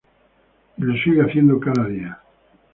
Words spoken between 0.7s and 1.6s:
Y lo sigue haciendo